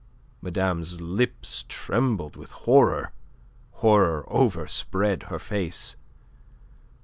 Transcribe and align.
Madame's 0.41 0.99
lips 0.99 1.63
trembled 1.69 2.35
with 2.35 2.49
horror. 2.65 3.11
Horror 3.73 4.23
overspread 4.33 5.25
her 5.29 5.37
face. 5.37 5.95